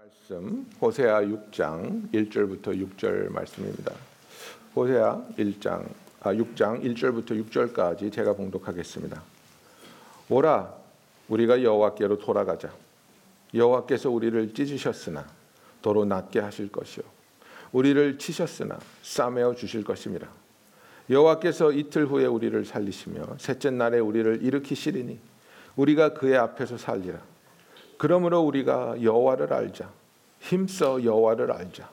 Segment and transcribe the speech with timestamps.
[0.00, 3.92] 말씀 호세아 6장 1절부터 6절 말씀입니다.
[4.76, 5.88] 호세아 1장
[6.20, 9.20] 아 6장 1절부터 6절까지 제가 봉독하겠습니다.
[10.28, 10.72] 오라
[11.26, 12.72] 우리가 여호와께로 돌아가자.
[13.52, 15.26] 여호와께서 우리를 찢으셨으나
[15.82, 17.04] 도로 낫게 하실 것이요
[17.72, 20.28] 우리를 치셨으나 싸매어 주실 것입니다.
[21.10, 25.18] 여호와께서 이틀 후에 우리를 살리시며 셋째 날에 우리를 일으키시리니
[25.74, 27.18] 우리가 그의 앞에서 살리라.
[27.98, 29.90] 그러므로 우리가 여호와를 알자.
[30.40, 31.90] 힘써 여호와를 알자.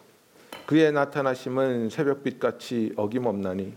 [0.68, 3.74] 그의 나타나심은 새벽빛 같이 어김없나니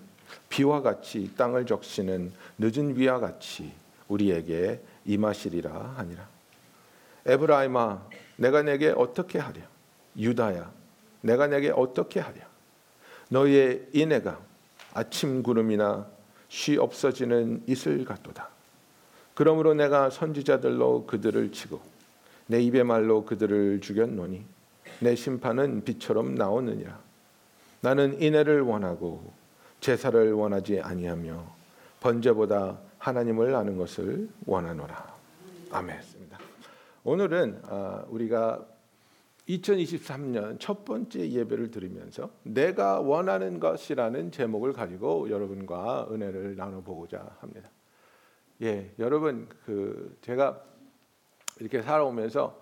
[0.49, 3.73] 비와 같이 땅을 적시는 늦은 비와 같이
[4.09, 6.29] 우리에게 임하시리라 하니라.
[7.27, 8.03] 에브라임아
[8.37, 9.61] 내가 내게 어떻게 하랴
[10.17, 10.71] 유다야
[11.21, 12.41] 내가 내게 어떻게 하랴
[13.29, 14.39] 너희의 인애가
[14.95, 16.07] 아침 구름이나
[16.49, 18.49] 쉬 없어지는 이슬 같도다.
[19.35, 21.81] 그러므로 내가 선지자들로 그들을 치고
[22.49, 24.43] 내 입의 말로 그들을 죽였노니
[25.01, 26.99] 내 심판은 빛처럼 나오느니라.
[27.83, 29.33] 나는 인애를 원하고
[29.81, 31.45] 제사를 원하지 아니하며
[32.01, 35.15] 번제보다 하나님을 아는 것을 원하노라.
[35.71, 36.01] 아멘.
[37.05, 38.67] 오늘은 아, 우리가
[39.49, 47.71] 2023년 첫 번째 예배를 드리면서 내가 원하는 것이라는 제목을 가지고 여러분과 은혜를 나눠보고자 합니다.
[48.63, 50.61] 예, 여러분 그 제가
[51.61, 52.61] 이렇게 살아오면서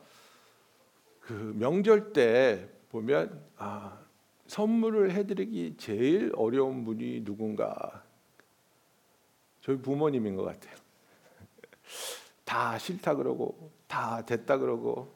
[1.20, 3.98] 그 명절 때 보면 아,
[4.46, 8.04] 선물을 해드리기 제일 어려운 분이 누군가
[9.60, 10.74] 저희 부모님인 것 같아요.
[12.44, 15.12] 다 싫다 그러고 다 됐다 그러고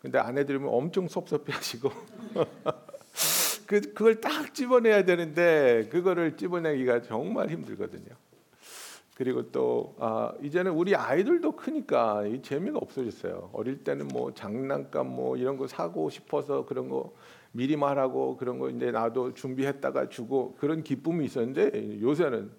[0.00, 1.90] 근데 아내들이면 엄청 섭섭해하시고
[3.66, 8.21] 그 그걸 딱 집어내야 되는데 그거를 집어내기가 정말 힘들거든요.
[9.14, 13.50] 그리고 또 아, 이제는 우리 아이들도 크니까 이 재미가 없어졌어요.
[13.52, 17.12] 어릴 때는 뭐 장난감 뭐 이런 거 사고 싶어서 그런 거
[17.52, 22.50] 미리 말하고 그런 거 이제 나도 준비했다가 주고 그런 기쁨이 있었는데 요새는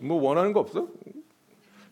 [0.00, 0.88] 뭐 원하는 거 없어?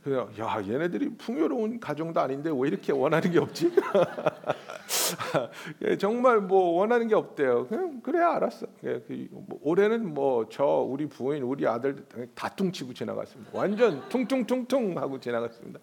[0.02, 3.72] 그냥 야 얘네들이 풍요로운 가정도 아닌데 왜 이렇게 원하는 게 없지?
[5.84, 7.66] 예, 정말 뭐 원하는 게 없대요.
[7.66, 8.66] 그냥 그래 알았어.
[8.84, 13.50] 예, 그, 뭐, 올해는 뭐 저 우리 부인 우리 아들 다 퉁치고 지나갔습니다.
[13.54, 15.80] 완전 퉁퉁퉁퉁 하고 지나갔습니다.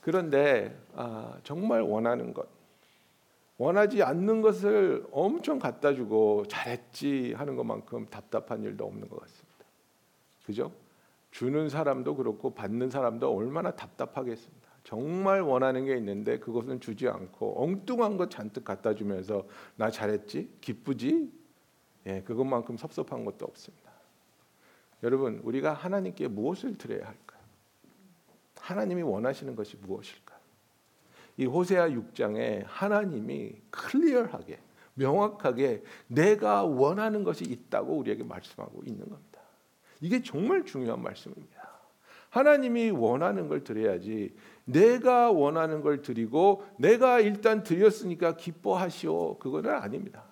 [0.00, 2.46] 그런데 아, 정말 원하는 것
[3.58, 9.46] 원하지 않는 것을 엄청 갖다 주고 잘했지 하는 것만큼 답답한 일도 없는 것 같습니다.
[10.44, 10.72] 그죠?
[11.30, 14.65] 주는 사람도 그렇고 받는 사람도 얼마나 답답하겠습니다.
[14.86, 20.48] 정말 원하는 게 있는데 그것은 주지 않고 엉뚱한 것 잔뜩 갖다 주면서 나 잘했지?
[20.60, 21.28] 기쁘지?
[22.06, 23.90] 예, 그것만큼 섭섭한 것도 없습니다.
[25.02, 27.40] 여러분, 우리가 하나님께 무엇을 드려야 할까요?
[28.60, 30.38] 하나님이 원하시는 것이 무엇일까요?
[31.38, 34.60] 이 호세아 6장에 하나님이 클리어하게
[34.94, 39.40] 명확하게 내가 원하는 것이 있다고 우리에게 말씀하고 있는 겁니다.
[40.00, 41.56] 이게 정말 중요한 말씀입니다.
[42.30, 44.36] 하나님이 원하는 걸 드려야지
[44.66, 50.24] 내가 원하는 걸 드리고 내가 일단 드렸으니까 기뻐하시오 그거는 아닙니다.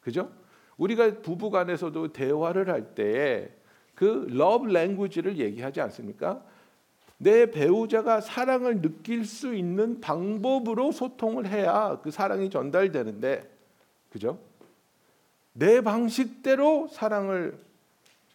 [0.00, 0.30] 그죠?
[0.76, 3.50] 우리가 부부 간에서도 대화를 할 때에
[3.94, 6.42] 그 love language를 얘기하지 않습니까?
[7.18, 13.50] 내 배우자가 사랑을 느낄 수 있는 방법으로 소통을 해야 그 사랑이 전달되는데
[14.10, 14.38] 그죠?
[15.52, 17.58] 내 방식대로 사랑을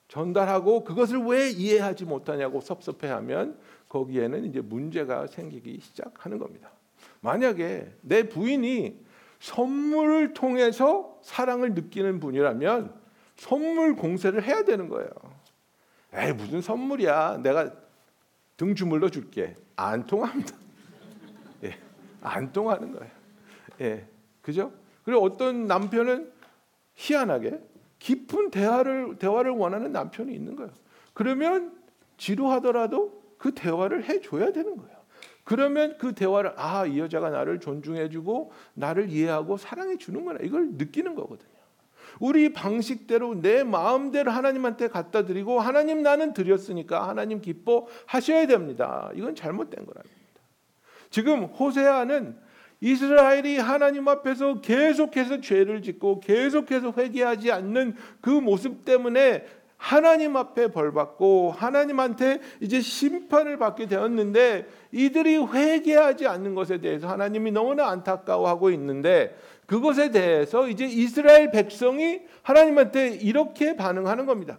[0.07, 3.57] 전달하고 그것을 왜 이해하지 못하냐고 섭섭해하면
[3.95, 6.69] 거기에는 이제 문제가 생기기 시작하는 겁니다.
[7.21, 8.99] 만약에 내 부인이
[9.39, 12.93] 선물을 통해서 사랑을 느끼는 분이라면
[13.37, 15.09] 선물 공세를 해야 되는 거예요.
[16.13, 17.37] 에이 무슨 선물이야?
[17.37, 17.71] 내가
[18.57, 19.55] 등 주물러 줄게.
[19.77, 20.55] 안 통합니다.
[21.63, 21.77] 예,
[22.21, 23.11] 안 통하는 거예요.
[23.81, 24.07] 예,
[24.41, 24.73] 그죠?
[25.03, 26.31] 그리고 어떤 남편은
[26.95, 27.61] 희한하게
[27.99, 30.71] 깊은 대화를 대화를 원하는 남편이 있는 거예요.
[31.13, 31.77] 그러면
[32.17, 34.95] 지루하더라도 그 대화를 해줘야 되는 거예요.
[35.43, 41.51] 그러면 그 대화를 아 이 여자가 나를 존중해주고 나를 이해하고 사랑해 주는구나 이걸 느끼는 거거든요.
[42.19, 49.11] 우리 방식대로 내 마음대로 하나님한테 갖다 드리고 하나님 나는 드렸으니까 하나님 기뻐하셔야 됩니다.
[49.13, 50.15] 이건 잘못된 거랍니다.
[51.11, 52.35] 지금 호세아는
[52.81, 59.45] 이스라엘이 하나님 앞에서 계속해서 죄를 짓고 계속해서 회개하지 않는 그 모습 때문에
[59.85, 67.89] 하나님 앞에 벌받고 하나님한테 이제 심판을 받게 되었는데 이들이 회개하지 않는 것에 대해서 하나님이 너무나
[67.89, 69.37] 안타까워하고 있는데
[69.67, 74.57] 그것에 대해서 이제 이스라엘 백성이 하나님한테 이렇게 반응하는 겁니다.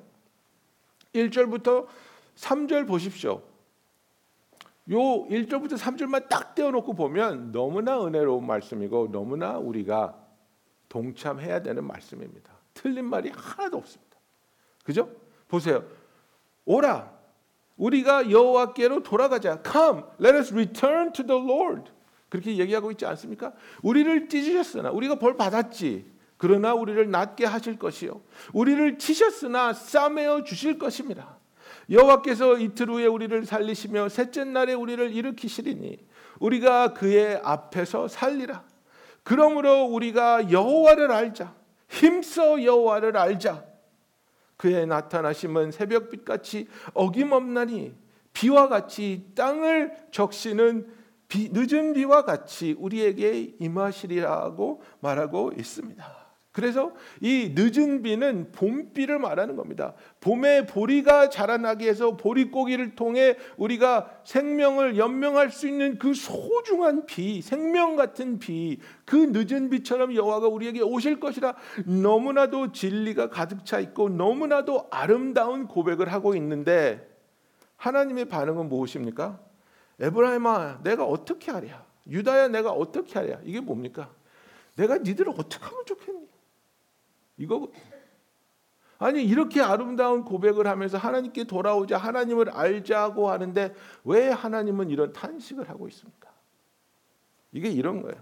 [1.12, 1.86] 1절부터
[2.36, 3.42] 3절 보십시오.
[4.92, 4.98] 요
[5.28, 10.24] 1절부터 3절만 딱 떼어놓고 보면 너무나 은혜로운 말씀이고 너무나 우리가
[10.88, 12.52] 동참해야 되는 말씀입니다.
[12.74, 14.05] 틀린 말이 하나도 없습니다.
[14.86, 15.10] 그죠?
[15.48, 15.84] 보세요.
[16.64, 17.12] 오라.
[17.76, 19.60] 우리가 여호와께로 돌아가자.
[19.62, 21.90] Come, let us return to the Lord.
[22.28, 23.52] 그렇게 얘기하고 있지 않습니까?
[23.82, 26.06] 우리를 찢으셨으나 우리가 벌 받았지.
[26.36, 28.22] 그러나 우리를 낫게 하실 것이요.
[28.52, 31.36] 우리를 치셨으나 싸매어 주실 것입니다.
[31.90, 35.98] 여호와께서 이틀 후에 우리를 살리시며 셋째 날에 우리를 일으키시리니
[36.38, 38.64] 우리가 그의 앞에서 살리라.
[39.24, 41.54] 그러므로 우리가 여호와를 알자.
[41.88, 43.64] 힘써 여호와를 알자.
[44.56, 47.94] 그의 나타나심은 새벽빛 같이 어김없나니
[48.32, 50.86] 비와 같이 땅을 적시는
[51.28, 56.25] 비, 늦은 비와 같이 우리에게 임하시리라고 말하고 있습니다.
[56.56, 59.92] 그래서 이 늦은 비는 봄비를 말하는 겁니다.
[60.22, 67.94] 봄에 보리가 자라나게 해서 보리고기를 통해 우리가 생명을 연명할 수 있는 그 소중한 비, 생명
[67.94, 71.54] 같은 비, 그 늦은 비처럼 여호와가 우리에게 오실 것이라
[71.84, 77.06] 너무나도 진리가 가득 차 있고 너무나도 아름다운 고백을 하고 있는데
[77.76, 79.38] 하나님의 반응은 무엇입니까?
[80.00, 81.84] 에브라임아, 내가 어떻게 하랴?
[82.08, 83.40] 유다야, 내가 어떻게 하랴?
[83.44, 84.10] 이게 뭡니까?
[84.76, 86.35] 내가 니들을 어떻게 하면 좋겠니?
[87.36, 87.70] 이거
[88.98, 93.74] 아니 이렇게 아름다운 고백을 하면서 하나님께 돌아오자 하나님을 알자고 하는데
[94.04, 96.30] 왜 하나님은 이런 탄식을 하고 있습니까?
[97.52, 98.20] 이게 이런 거예요.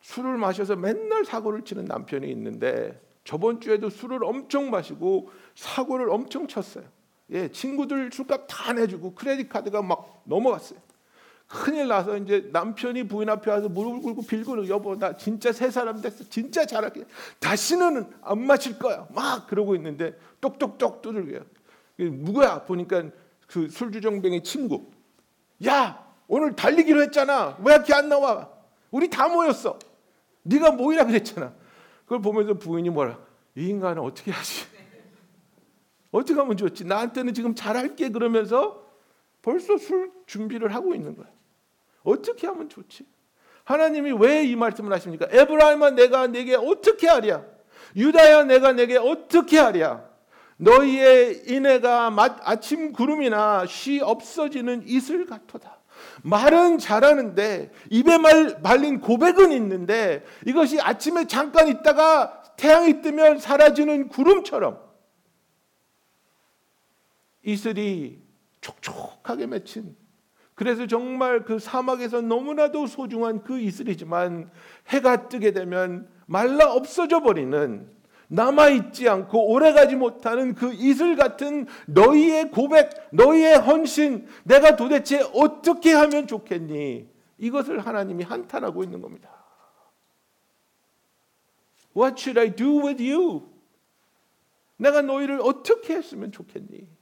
[0.00, 6.84] 술을 마셔서 맨날 사고를 치는 남편이 있는데 저번 주에도 술을 엄청 마시고 사고를 엄청 쳤어요.
[7.30, 10.80] 예, 친구들 술값 다 내주고 크레딧 카드가 막 넘어갔어요.
[11.50, 16.00] 큰일 나서 이제 남편이 부인 앞에 와서 무릎을 꿇고 빌고 여보 나 진짜 새 사람
[16.00, 16.22] 됐어.
[16.22, 17.04] 진짜 잘할게.
[17.40, 19.08] 다시는 안 마실 거야.
[19.12, 21.40] 막 그러고 있는데 똑똑똑 두들겨요.
[21.98, 22.64] 누구야?
[22.64, 23.02] 보니까
[23.48, 24.92] 그 술주정뱅이 친구.
[25.66, 27.58] 야 오늘 달리기로 했잖아.
[27.64, 28.48] 왜 이렇게 안 나와?
[28.92, 29.76] 우리 다 모였어.
[30.44, 31.52] 네가 모이라 그랬잖아.
[32.04, 33.18] 그걸 보면서 부인이 뭐라
[33.56, 34.66] 이 인간은 어떻게 하지?
[36.12, 36.84] 어떻게 하면 좋지?
[36.84, 38.10] 나한테는 지금 잘할게.
[38.10, 38.88] 그러면서
[39.42, 41.26] 벌써 술 준비를 하고 있는 거야
[42.02, 43.04] 어떻게 하면 좋지?
[43.64, 45.26] 하나님이 왜 이 말씀을 하십니까?
[45.30, 47.44] 에브라임아 내가 내게 어떻게 하랴?
[47.96, 50.08] 유다야 내가 내게 어떻게 하랴?
[50.56, 52.12] 너희의 인애가
[52.42, 55.78] 아침 구름이나 쉬 없어지는 이슬 같도다.
[56.22, 64.80] 말은 잘하는데 입에 말, 발린 고백은 있는데 이것이 아침에 잠깐 있다가 태양이 뜨면 사라지는 구름처럼
[67.42, 68.20] 이슬이
[68.60, 69.96] 촉촉하게 맺힌
[70.60, 74.50] 그래서 정말 그 사막에서 너무나도 소중한 그 이슬이지만
[74.88, 77.90] 해가 뜨게 되면 말라 없어져 버리는
[78.28, 86.26] 남아있지 않고 오래가지 못하는 그 이슬 같은 너희의 고백, 너희의 헌신, 내가 도대체 어떻게 하면
[86.26, 87.08] 좋겠니?
[87.38, 89.30] 이것을 하나님이 한탄하고 있는 겁니다.
[91.96, 93.48] What should I do with you?
[94.76, 96.99] 내가 너희를 어떻게 했으면 좋겠니?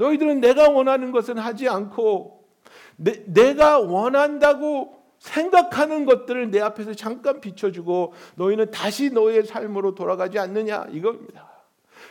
[0.00, 2.48] 너희들은 내가 원하는 것은 하지 않고
[2.96, 10.86] 내, 내가 원한다고 생각하는 것들을 내 앞에서 잠깐 비춰주고 너희는 다시 너의 삶으로 돌아가지 않느냐
[10.90, 11.48] 이겁니다.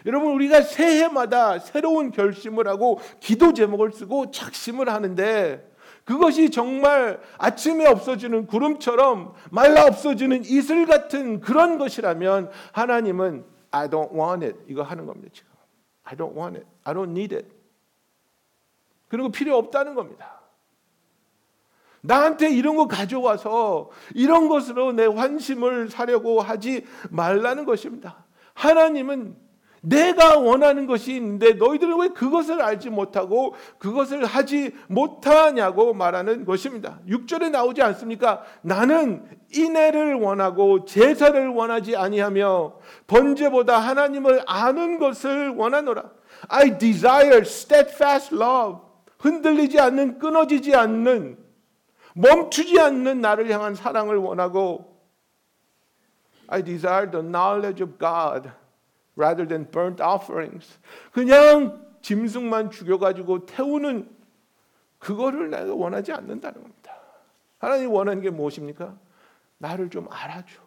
[0.06, 5.68] 여러분 우리가 새해마다 새로운 결심을 하고 기도 제목을 쓰고 작심을 하는데
[6.06, 14.46] 그것이 정말 아침에 없어지는 구름처럼 말라 없어지는 이슬 같은 그런 것이라면 하나님은 I don't want
[14.46, 15.50] it 이거 하는 겁니다 지금.
[16.04, 16.68] I don't want it.
[16.84, 17.59] I don't need it.
[19.10, 20.40] 그리고 필요 없다는 겁니다.
[22.02, 28.24] 나한테 이런 거 가져와서 이런 것으로 내 환심을 사려고 하지 말라는 것입니다.
[28.54, 29.36] 하나님은
[29.82, 37.00] 내가 원하는 것이 있는데 너희들은 왜 그것을 알지 못하고 그것을 하지 못하냐고 말하는 것입니다.
[37.08, 38.44] 6절에 나오지 않습니까?
[38.62, 42.74] 나는 인애를 원하고 제사를 원하지 아니하며
[43.08, 46.12] 번제보다 하나님을 아는 것을 원하노라.
[46.50, 48.89] I desire steadfast love.
[49.20, 51.38] 흔들리지 않는 끊어지지 않는
[52.16, 54.98] 멈추지 않는 나를 향한 사랑을 원하고
[56.48, 58.50] I desire the knowledge of God
[59.16, 60.80] rather than burnt offerings.
[61.12, 64.10] 그냥 짐승만 죽여가지고 태우는
[64.98, 66.96] 그거를 내가 원하지 않는다는 겁니다.
[67.60, 68.98] 하나님 원하는 게 무엇입니까?
[69.58, 70.62] 나를 좀 알아줘.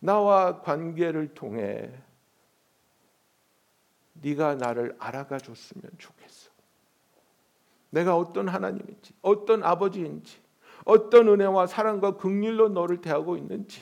[0.00, 1.92] 나와 관계를 통해
[4.14, 6.47] 네가 나를 알아가 줬으면 좋겠어.
[7.90, 10.36] 내가 어떤 하나님인지, 어떤 아버지인지,
[10.84, 13.80] 어떤 은혜와 사랑과 긍휼로 너를 대하고 있는지,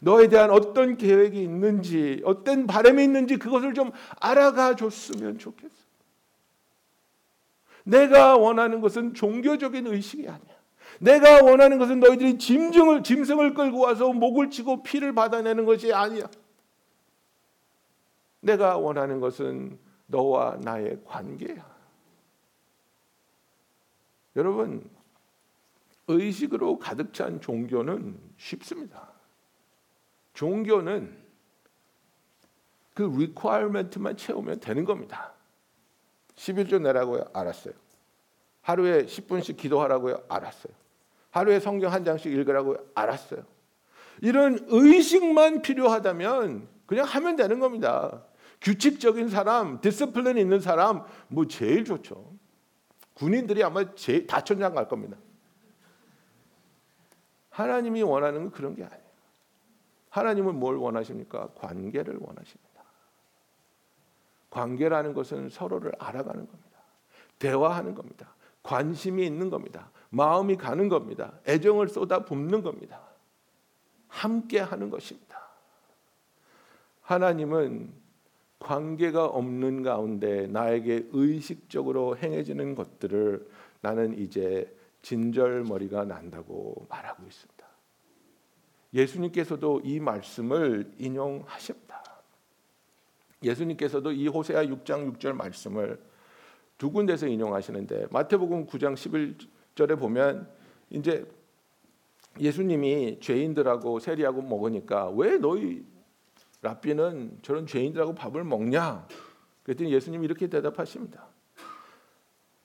[0.00, 5.74] 너에 대한 어떤 계획이 있는지, 어떤 바람이 있는지 그것을 좀 알아가 줬으면 좋겠어.
[7.84, 10.58] 내가 원하는 것은 종교적인 의식이 아니야.
[11.00, 16.28] 내가 원하는 것은 너희들이 짐승을 짐승을 끌고 와서 목을 치고 피를 받아내는 것이 아니야.
[18.40, 21.77] 내가 원하는 것은 너와 나의 관계야.
[24.38, 24.88] 여러분
[26.06, 29.10] 의식으로 가득 찬 종교는 쉽습니다.
[30.32, 31.18] 종교는
[32.94, 35.32] 그 requirement만 채우면 되는 겁니다.
[36.36, 37.24] 11조 내라고요?
[37.32, 37.74] 알았어요.
[38.62, 40.22] 하루에 10분씩 기도하라고요?
[40.28, 40.72] 알았어요.
[41.30, 42.76] 하루에 성경 한 장씩 읽으라고요?
[42.94, 43.42] 알았어요.
[44.22, 48.22] 이런 의식만 필요하다면 그냥 하면 되는 겁니다.
[48.60, 52.37] 규칙적인 사람, discipline 있는 사람 뭐 제일 좋죠.
[53.18, 55.16] 군인들이 아마 제일 다 천당 갈 겁니다.
[57.50, 59.08] 하나님이 원하는 건 그런 게 아니에요.
[60.10, 61.48] 하나님은 뭘 원하십니까?
[61.56, 62.68] 관계를 원하십니다.
[64.50, 66.78] 관계라는 것은 서로를 알아가는 겁니다.
[67.40, 68.34] 대화하는 겁니다.
[68.62, 69.90] 관심이 있는 겁니다.
[70.10, 71.32] 마음이 가는 겁니다.
[71.46, 73.00] 애정을 쏟아 붓는 겁니다.
[74.06, 75.48] 함께 하는 것입니다.
[77.02, 77.92] 하나님은
[78.58, 83.46] 관계가 없는 가운데 나에게 의식적으로 행해지는 것들을
[83.80, 87.66] 나는 이제 진절머리가 난다고 말하고 있습니다.
[88.94, 92.02] 예수님께서도 이 말씀을 인용하십니다.
[93.42, 96.00] 예수님께서도 이 호세아 6장 6절 말씀을
[96.76, 100.48] 두 군데서 인용하시는데 마태복음 9장 11절에 보면
[100.90, 101.26] 이제
[102.40, 105.84] 예수님이 죄인들하고 세리하고 먹으니까 왜 너희
[106.62, 109.06] 랍비는 저런 죄인들하고 밥을 먹냐?
[109.62, 111.26] 그랬더니 예수님이 이렇게 대답하십니다.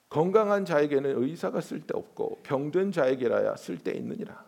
[0.09, 4.45] 건강한 자에게는 의사가 쓸데없고 병든 자에게라야 쓸데있느니라.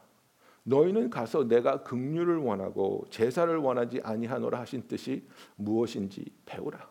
[0.64, 6.88] 너희는 가서 내가 긍휼을 원하고 제사를 원하지 아니하노라 하신 뜻이 무엇인지 배우라.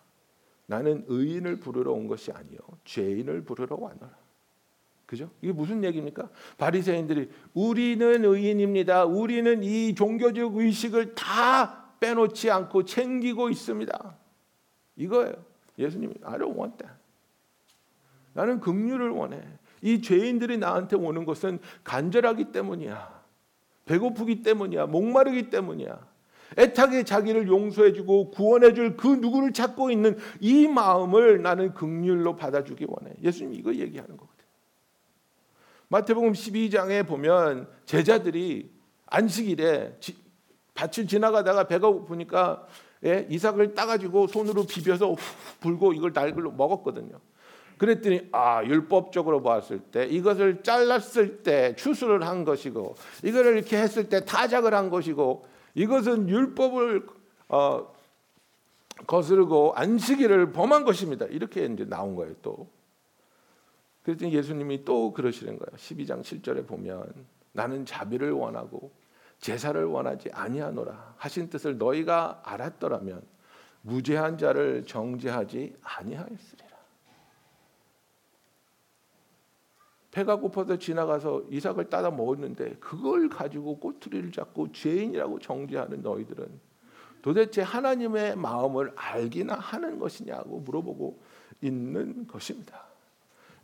[0.67, 4.17] 나는 의인을 부르러 온 것이 아니요 죄인을 부르러 왔노라.
[5.07, 5.31] 그죠?
[5.43, 6.31] 이게 무슨 얘기입니까?
[6.57, 9.05] 바리새인들이 우리는 의인입니다.
[9.05, 14.17] 우리는 이 종교적 의식을 다 빼놓지 않고 챙기고 있습니다.
[14.97, 15.33] 이거예요.
[15.79, 16.95] 예수님이 I don't want that.
[18.35, 19.41] 나는 긍휼을 원해.
[19.81, 23.25] 이 죄인들이 나한테 오는 것은 간절하기 때문이야.
[23.87, 24.87] 배고프기 때문이야.
[24.87, 26.15] 목마르기 때문이야.
[26.59, 32.87] 애타게 자기를 용서해 주고 구원해 줄 그 누구를 찾고 있는 이 마음을 나는 극률로 받아주기
[32.87, 33.15] 원해.
[33.23, 34.45] 예수님 이거 얘기하는 거거든.
[35.89, 38.71] 마태복음 12장에 보면 제자들이
[39.07, 40.24] 안식일에 지,
[40.75, 42.66] 밭을 지나가다가 배가 고프니까
[43.04, 45.16] 예, 이삭을 따가지고 손으로 비벼서 후
[45.61, 47.21] 불고 이걸 날글로 먹었거든요.
[47.78, 54.25] 그랬더니 아 율법적으로 봤을 때 이것을 잘랐을 때 추수를 한 것이고 이거를 이렇게 했을 때
[54.25, 57.07] 타작을 한 것이고 이것은 율법을
[57.49, 57.93] 어,
[59.07, 61.26] 거스르고 안식일을 범한 것입니다.
[61.26, 62.35] 이렇게 이제 나온 거예요.
[62.43, 62.69] 또
[64.04, 65.76] 그랬더니 예수님이 또 그러시는 거예요.
[65.76, 67.12] 12장 7절에 보면
[67.52, 68.90] 나는 자비를 원하고
[69.38, 73.23] 제사를 원하지 아니하노라 하신 뜻을 너희가 알았더라면
[73.83, 76.75] 무죄한 자를 정죄하지 아니하였으리라.
[80.11, 86.61] 배가 고파서 지나가서 이삭을 따다 먹었는데 그걸 가지고 꼬투리를 잡고 죄인이라고 정죄하는 너희들은
[87.21, 91.21] 도대체 하나님의 마음을 알기나 하는 것이냐고 물어보고
[91.62, 92.85] 있는 것입니다.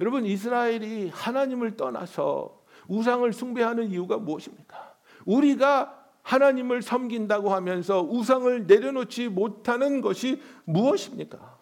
[0.00, 4.90] 여러분 이스라엘이 하나님을 떠나서 우상을 숭배하는 이유가 무엇입니까?
[5.25, 11.59] 우리가 하나님을 섬긴다고 하면서 우상을 내려놓지 못하는 것이 무엇입니까?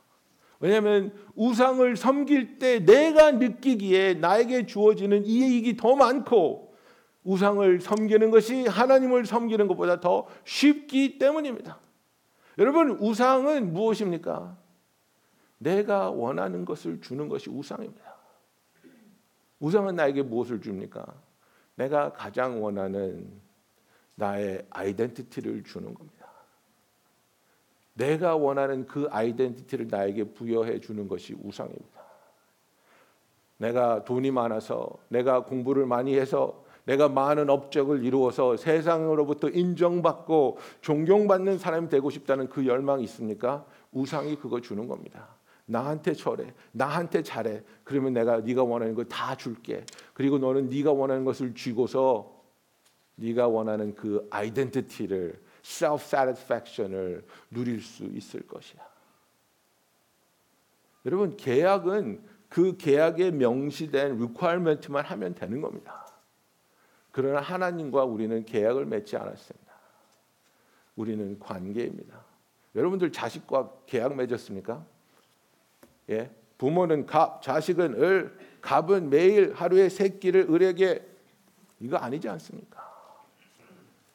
[0.60, 6.74] 왜냐하면 우상을 섬길 때 내가 느끼기에 나에게 주어지는 이익이 더 많고
[7.22, 11.78] 우상을 섬기는 것이 하나님을 섬기는 것보다 더 쉽기 때문입니다.
[12.58, 14.56] 여러분 우상은 무엇입니까?
[15.58, 18.16] 내가 원하는 것을 주는 것이 우상입니다.
[19.60, 21.04] 우상은 나에게 무엇을 줍니까?
[21.76, 23.28] 내가 가장 원하는
[24.18, 26.26] 나의 아이덴티티를 주는 겁니다.
[27.94, 31.98] 내가 원하는 그 아이덴티티를 나에게 부여해 주는 것이 우상입니다.
[33.58, 41.88] 내가 돈이 많아서 내가 공부를 많이 해서 내가 많은 업적을 이루어서 세상으로부터 인정받고 존경받는 사람이
[41.88, 43.66] 되고 싶다는 그 열망이 있습니까?
[43.92, 45.28] 우상이 그거 주는 겁니다.
[45.66, 47.62] 나한테 절해, 나한테 잘해.
[47.84, 49.84] 그러면 내가 네가 원하는 걸 다 줄게.
[50.14, 52.37] 그리고 너는 네가 원하는 것을 쥐고서
[53.18, 58.80] 네가 원하는 그 아이덴티티를 self satisfaction을 누릴 수 있을 것이야.
[61.04, 66.06] 여러분 계약은 그 계약에 명시된 requirement만 하면 되는 겁니다.
[67.10, 69.72] 그러나 하나님과 우리는 계약을 맺지 않았습니다.
[70.96, 72.24] 우리는 관계입니다.
[72.74, 74.84] 여러분들 자식과 계약 맺었습니까?
[76.10, 81.06] 예, 부모는 갑, 자식은 을, 갑은 매일 하루에 세 끼를 을에게
[81.80, 82.87] 이거 아니지 않습니까?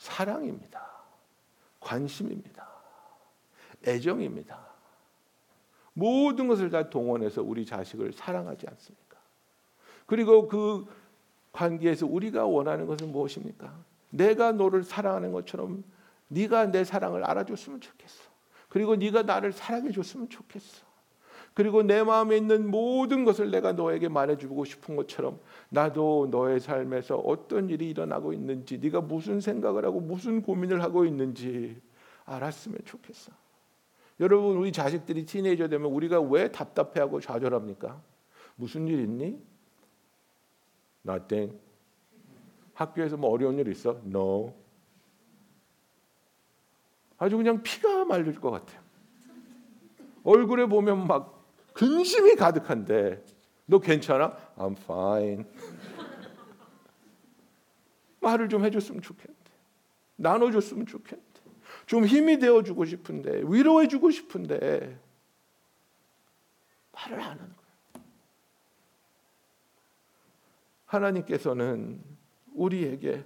[0.03, 0.85] 사랑입니다.
[1.79, 2.67] 관심입니다.
[3.87, 4.59] 애정입니다.
[5.93, 9.17] 모든 것을 다 동원해서 우리 자식을 사랑하지 않습니까?
[10.05, 10.85] 그리고 그
[11.53, 13.73] 관계에서 우리가 원하는 것은 무엇입니까?
[14.09, 15.85] 내가 너를 사랑하는 것처럼
[16.27, 18.23] 네가 내 사랑을 알아줬으면 좋겠어.
[18.67, 20.85] 그리고 네가 나를 사랑해 줬으면 좋겠어.
[21.53, 27.69] 그리고 내 마음에 있는 모든 것을 내가 너에게 말해주고 싶은 것처럼 나도 너의 삶에서 어떤
[27.69, 31.79] 일이 일어나고 있는지 네가 무슨 생각을 하고 무슨 고민을 하고 있는지
[32.25, 33.31] 알았으면 좋겠어.
[34.19, 38.01] 여러분 우리 자식들이 티네이저 되면 우리가 왜 답답해하고 좌절합니까?
[38.55, 39.39] 무슨 일 있니?
[41.05, 41.59] Nothing.
[42.73, 43.99] 학교에서 뭐 어려운 일 있어?
[44.05, 44.53] No.
[47.17, 48.81] 아주 그냥 피가 말릴 것 같아요.
[50.23, 51.42] 얼굴에 보면 막
[51.73, 53.23] 근심이 가득한데
[53.65, 54.35] 너 괜찮아?
[54.57, 55.45] I'm fine.
[58.21, 59.51] 말을 좀 해줬으면 좋겠는데
[60.15, 61.41] 나눠줬으면 좋겠는데
[61.85, 64.99] 좀 힘이 되어주고 싶은데 위로해주고 싶은데
[66.93, 68.05] 말을 안 하는 거예요.
[70.85, 72.01] 하나님께서는
[72.53, 73.25] 우리에게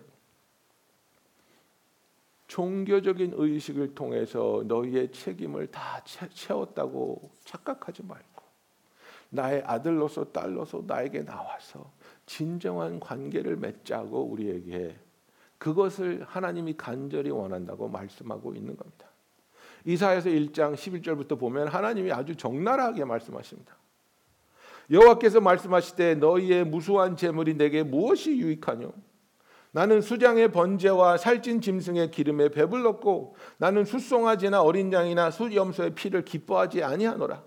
[2.48, 6.02] 종교적인 의식을 통해서 너희의 책임을 다
[6.34, 8.37] 채웠다고 착각하지 말고
[9.30, 11.92] 나의 아들로서 딸로서 나에게 나와서
[12.26, 14.98] 진정한 관계를 맺자고 우리에게
[15.58, 19.08] 그것을 하나님이 간절히 원한다고 말씀하고 있는 겁니다.
[19.86, 23.76] 이사야서 1장 11절부터 보면 하나님이 아주 적나라하게 말씀하십니다.
[24.92, 28.92] 여호와께서 말씀하시되 너희의 무수한 재물이 내게 무엇이 유익하뇨?
[29.72, 37.44] 나는 수장의 번제와 살찐 짐승의 기름에 배불렀고 나는 숫송아지나 어린 양이나 숫염소의 피를 기뻐하지 아니하노라.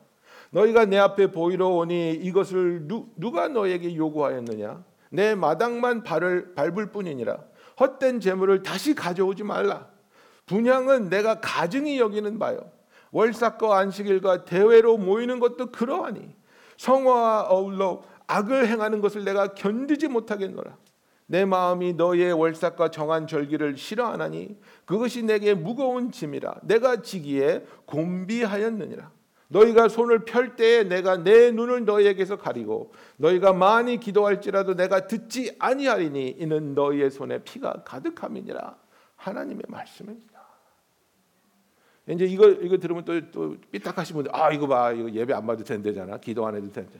[0.50, 4.84] 너희가 내 앞에 보이러 오니 이것을 누, 누가 너에게 요구하였느냐?
[5.10, 7.38] 내 마당만 발을 밟을 뿐이니라.
[7.78, 9.88] 헛된 재물을 다시 가져오지 말라.
[10.46, 12.58] 분양은 내가 가증히 여기는 바요.
[13.12, 16.34] 월삭과 안식일과 대회로 모이는 것도 그러하니
[16.76, 20.76] 성화와 어울러 악을 행하는 것을 내가 견디지 못하겠노라.
[21.26, 29.12] 내 마음이 너의 월삭과 정한 절기를 싫어하나니 그것이 내게 무거운 짐이라 내가 지기에 곤비하였느니라
[29.50, 36.36] 너희가 손을 펼 때에 내가 내 눈을 너희에게서 가리고 너희가 많이 기도할지라도 내가 듣지 아니하리니
[36.38, 38.76] 이는 너희의 손에 피가 가득함이니라
[39.16, 40.40] 하나님의 말씀입니다.
[42.08, 45.64] 이제 이거 이거 들으면 또 또 삐딱하신 분들 아 이거 봐 이거 예배 안 받을
[45.64, 46.98] 텐데잖아 기도 안 해도 텐데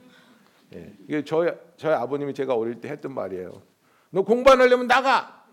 [0.74, 3.62] 예, 이게 저희 저희 아버님이 제가 어릴 때 했던 말이에요.
[4.10, 5.44] 너 공부 안 하려면 나가.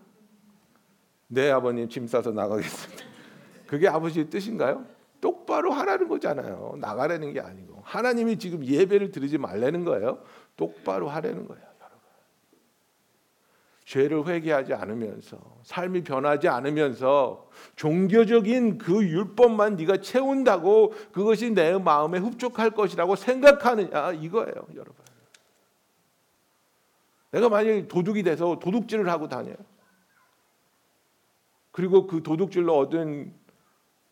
[1.28, 3.04] 네 아버님 짐 싸서 나가겠습니다.
[3.66, 4.97] 그게 아버지의 뜻인가요?
[5.20, 6.76] 똑바로 하라는 거잖아요.
[6.78, 10.22] 나가라는 게 아니고 하나님이 지금 예배를 드리지 말라는 거예요.
[10.56, 11.98] 똑바로 하라는 거예요, 여러분.
[13.84, 22.70] 죄를 회개하지 않으면서 삶이 변하지 않으면서 종교적인 그 율법만 네가 채운다고 그것이 내 마음에 흡족할
[22.70, 25.08] 것이라고 생각하느냐 이거예요, 여러분.
[27.30, 29.56] 내가 만약에 도둑이 돼서 도둑질을 하고 다녀요.
[31.70, 33.32] 그리고 그 도둑질로 얻은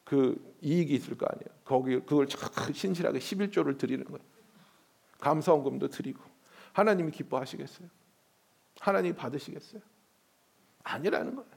[0.04, 1.48] 그 이익이 있을 거 아니에요.
[1.64, 2.26] 거기 그걸
[2.72, 4.20] 신실하게 11조를 드리는 거예요.
[5.20, 6.20] 감사원금도 드리고
[6.72, 7.88] 하나님이 기뻐하시겠어요?
[8.80, 9.80] 하나님이 받으시겠어요?
[10.82, 11.56] 아니라는 거예요.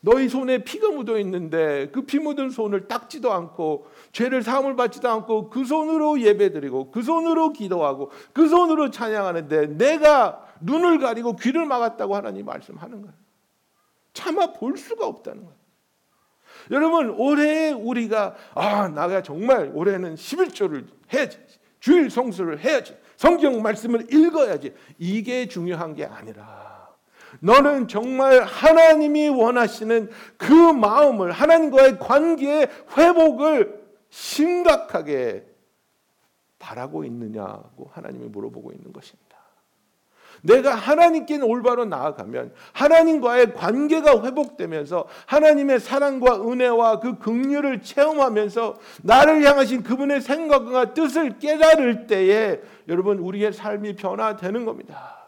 [0.00, 5.50] 너희 손에 피가 묻어 있는데 그 피 묻은 손을 닦지도 않고 죄를 사함을 받지도 않고
[5.50, 12.46] 그 손으로 예배드리고 그 손으로 기도하고 그 손으로 찬양하는데 내가 눈을 가리고 귀를 막았다고 하나님
[12.46, 13.14] 말씀하는 거예요.
[14.14, 15.61] 차마 볼 수가 없다는 거예요.
[16.70, 21.38] 여러분 올해 우리가 아 나가 정말 올해는 11조를 해야지.
[21.80, 22.96] 주일 성수를 해야지.
[23.16, 24.74] 성경 말씀을 읽어야지.
[24.98, 26.88] 이게 중요한 게 아니라
[27.40, 35.46] 너는 정말 하나님이 원하시는 그 마음을 하나님과의 관계의 회복을 심각하게
[36.58, 39.31] 바라고 있느냐고 하나님이 물어보고 있는 것입니다.
[40.42, 49.82] 내가 하나님께 올바로 나아가면 하나님과의 관계가 회복되면서 하나님의 사랑과 은혜와 그 긍휼을 체험하면서 나를 향하신
[49.82, 55.18] 그분의 생각과 뜻을 깨달을 때에 여러분 우리의 삶이 변화되는 겁니다.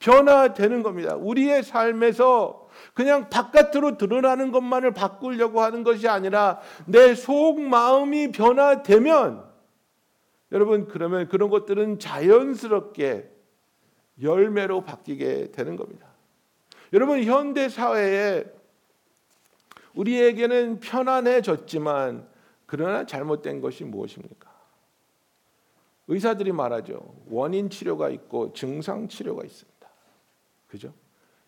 [0.00, 1.14] 변화되는 겁니다.
[1.16, 9.44] 우리의 삶에서 그냥 바깥으로 드러나는 것만을 바꾸려고 하는 것이 아니라 내 속 마음이 변화되면
[10.52, 13.35] 여러분 그러면 그런 것들은 자연스럽게
[14.20, 16.06] 열매로 바뀌게 되는 겁니다.
[16.92, 18.44] 여러분 현대 사회에
[19.94, 22.28] 우리에게는 편안해졌지만
[22.66, 24.50] 그러나 잘못된 것이 무엇입니까?
[26.08, 27.14] 의사들이 말하죠.
[27.28, 29.88] 원인 치료가 있고 증상 치료가 있습니다.
[30.68, 30.92] 그죠?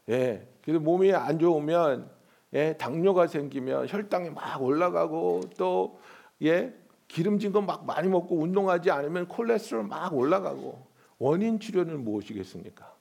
[0.08, 0.46] 예.
[0.62, 2.10] 그래서 몸이 안 좋으면
[2.54, 6.00] 예, 당뇨가 생기면 혈당이 막 올라가고 또
[6.42, 6.74] 예,
[7.08, 10.86] 기름진 거 막 많이 먹고 운동하지 않으면 콜레스테롤 막 올라가고
[11.18, 12.94] 원인 치료는 무엇이겠습니까?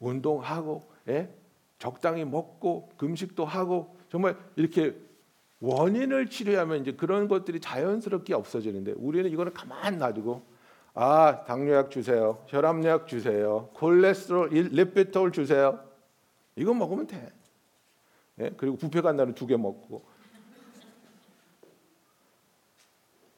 [0.00, 1.28] 운동하고 예?
[1.78, 4.96] 적당히 먹고 금식도 하고 정말 이렇게
[5.60, 10.42] 원인을 치료하면 이제 그런 것들이 자연스럽게 없어지는데 우리는 이거는 가만 놔두고
[10.94, 15.82] 아 당뇨약 주세요, 혈압약 주세요, 콜레스테롤, 리피톨 주세요.
[16.56, 17.32] 이거 먹으면 돼.
[18.38, 18.50] 예?
[18.56, 20.04] 그리고 부패 간다는 두 개 먹고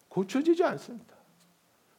[0.09, 1.14] 고쳐지지 않습니다.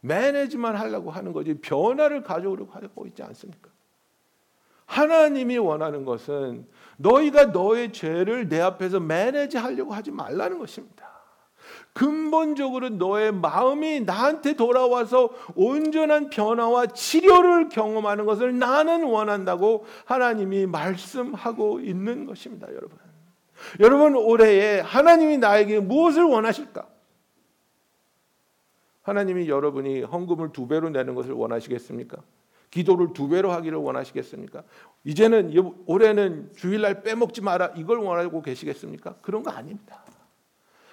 [0.06, 3.70] 매니지만 하려고 하는 거지 변화를 가져오려고 하고 있지 않습니까?
[4.86, 11.06] 하나님이 원하는 것은 너희가 너의 죄를 내 앞에서 매니지 하려고 하지 말라는 것입니다.
[11.94, 22.26] 근본적으로 너의 마음이 나한테 돌아와서 온전한 변화와 치료를 경험하는 것을 나는 원한다고 하나님이 말씀하고 있는
[22.26, 22.98] 것입니다, 여러분.
[23.80, 26.95] 여러분 올해에 하나님이 나에게 무엇을 원하실까?
[29.06, 32.18] 하나님이 여러분이 헌금을 두 배로 내는 것을 원하시겠습니까?
[32.72, 34.64] 기도를 두 배로 하기를 원하시겠습니까?
[35.04, 35.54] 이제는
[35.86, 39.18] 올해는 주일날 빼먹지 마라 이걸 원하고 계시겠습니까?
[39.22, 40.04] 그런 거 아닙니다.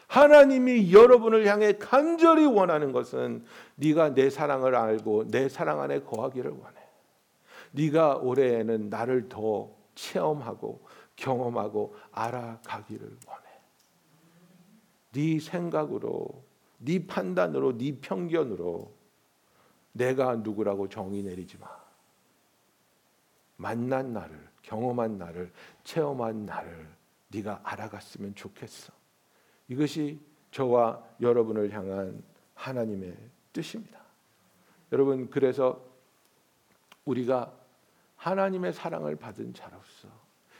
[0.08, 3.46] 하나님이 여러분을 향해 간절히 원하는 것은
[3.76, 6.76] 네가 내 사랑을 알고 내 사랑 안에 거하기를 원해.
[7.70, 10.84] 네가 올해에는 나를 더 체험하고
[11.16, 13.42] 경험하고 알아가기를 원해.
[15.12, 16.44] 네 생각으로,
[16.84, 18.92] 네 판단으로, 네 편견으로
[19.92, 21.68] 내가 누구라고 정의 내리지 마.
[23.56, 25.52] 만난 나를, 경험한 나를,
[25.84, 26.88] 체험한 나를
[27.28, 28.92] 네가 알아갔으면 좋겠어.
[29.68, 30.18] 이것이
[30.50, 32.22] 저와 여러분을 향한
[32.54, 33.16] 하나님의
[33.52, 34.00] 뜻입니다.
[34.90, 35.82] 여러분 그래서
[37.04, 37.52] 우리가
[38.16, 40.08] 하나님의 사랑을 받은 자로서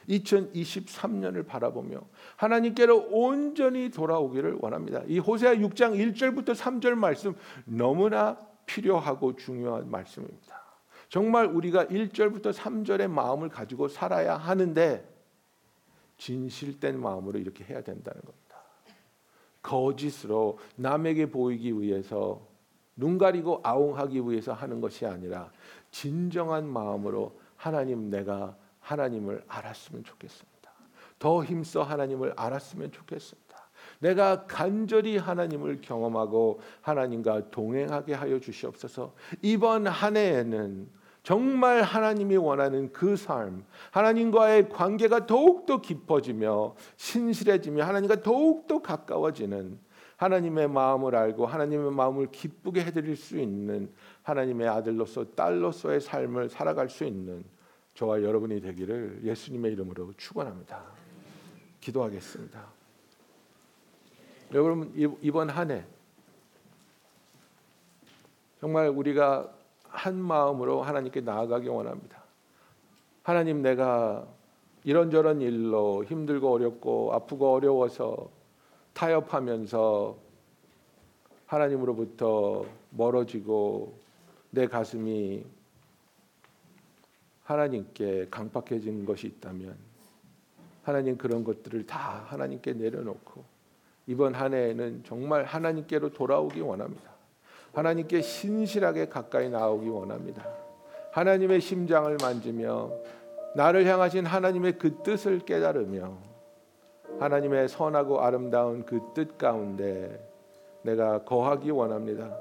[0.09, 2.01] 2023년을 바라보며
[2.37, 5.03] 하나님께로 온전히 돌아오기를 원합니다.
[5.07, 7.35] 이 호세아 6장 1절부터 3절 말씀
[7.65, 10.63] 너무나 필요하고 중요한 말씀입니다.
[11.09, 15.07] 정말 우리가 1절부터 3절의 마음을 가지고 살아야 하는데
[16.17, 18.43] 진실된 마음으로 이렇게 해야 된다는 겁니다.
[19.61, 22.47] 거짓으로 남에게 보이기 위해서
[22.97, 25.51] 눈 가리고 아웅하기 위해서 하는 것이 아니라
[25.91, 30.71] 진정한 마음으로 하나님 내가 하나님을 알았으면 좋겠습니다.
[31.19, 33.43] 더 힘써 하나님을 알았으면 좋겠습니다.
[34.01, 39.15] 내가 간절히 하나님을 경험하고 하나님과 동행하게 하여 주시옵소서.
[39.41, 40.89] 이번 한 해에는
[41.23, 49.79] 정말 하나님이 원하는 그 삶, 하나님과의 관계가 더욱더 깊어지며 신실해지며 하나님과 더욱더 가까워지는
[50.17, 53.93] 하나님의 마음을 알고 하나님의 마음을 기쁘게 해드릴 수 있는
[54.23, 57.45] 하나님의 아들로서 딸로서의 삶을 살아갈 수 있는
[57.95, 60.83] 저와 여러분이 되기를 예수님의 이름으로 축원합니다.
[61.81, 62.65] 기도하겠습니다.
[64.55, 65.85] 여러분 이번 한 해
[68.61, 69.53] 정말 우리가
[69.89, 72.23] 한 마음으로 하나님께 나아가기 원합니다.
[73.25, 74.27] 하나님 내가
[74.85, 78.31] 이런저런 일로 힘들고 어렵고 아프고 어려워서
[78.95, 80.17] 타협하면서
[81.47, 83.99] 하나님으로부터 멀어지고
[84.51, 85.45] 내 가슴이
[87.45, 89.77] 하나님께 강팍해진 것이 있다면
[90.83, 93.45] 하나님 그런 것들을 다 하나님께 내려놓고
[94.07, 97.13] 이번 한 해에는 정말 하나님께로 돌아오기 원합니다.
[97.73, 100.47] 하나님께 신실하게 가까이 나오기 원합니다.
[101.13, 102.91] 하나님의 심장을 만지며
[103.55, 106.17] 나를 향하신 하나님의 그 뜻을 깨달으며
[107.21, 110.29] 하나님의 선하고 아름다운 그 뜻 가운데
[110.83, 112.37] 내가 거하기 원합니다.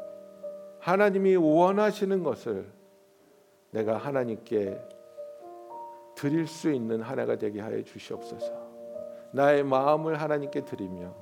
[0.79, 2.65] 하나님이 원하시는 것을
[3.71, 4.79] 내가 하나님께
[6.21, 8.53] 드릴 수 있는 하나가 되게 하여 주시옵소서.
[9.31, 11.15] 나의 마음을 하나님께 드리며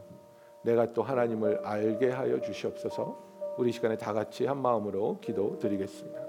[0.61, 3.55] 내가 또 하나님을 알게 하여 주시옵소서.
[3.57, 6.28] 우리 시간에 다 같이 한 마음으로 기도 드리겠습니다.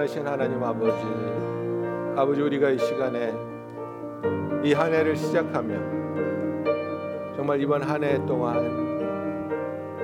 [0.00, 1.04] 많으신 하나님 아버지
[2.16, 3.34] 아버지 우리가 이 시간에
[4.64, 5.74] 이 한 해를 시작하며
[7.36, 8.56] 정말 이번 한 해 동안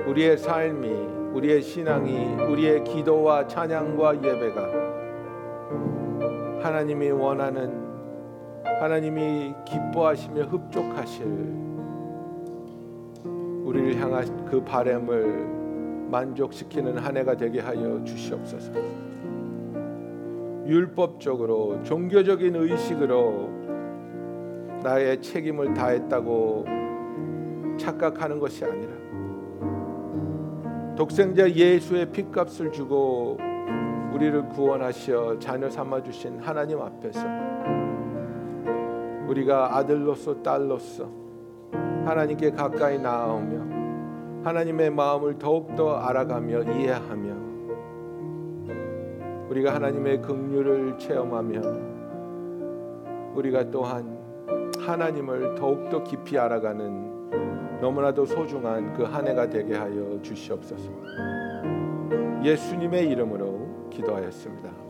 [0.07, 0.89] 우리의 삶이
[1.33, 4.61] 우리의 신앙이 우리의 기도와 찬양과 예배가
[6.61, 7.81] 하나님이 원하는
[8.79, 11.25] 하나님이 기뻐하시며 흡족하실
[13.63, 15.47] 우리를 향한 그 바램을
[16.11, 19.06] 만족시키는 한 해가 되게 하여 주시옵소서.
[20.67, 23.49] 율법적으로 종교적인 의식으로
[24.83, 26.65] 나의 책임을 다했다고
[27.77, 28.91] 착각하는 것이 아니라
[30.95, 33.37] 독생자 예수의 피값을 주고
[34.13, 37.21] 우리를 구원하시어 자녀 삼아 주신 하나님 앞에서
[39.27, 41.09] 우리가 아들로서 딸로서
[42.05, 47.46] 하나님께 가까이 나아오며 하나님의 마음을 더욱더 알아가며 이해하며
[49.49, 51.61] 우리가 하나님의 긍휼을 체험하며
[53.35, 54.17] 우리가 또한
[54.79, 60.91] 하나님을 더욱더 깊이 알아가는 너무나도 소중한 그 한 해가 되게 하여 주시옵소서.
[62.43, 64.86] 예수님의 이름으로 기도하였습니다.